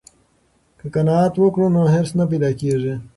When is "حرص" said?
1.93-2.11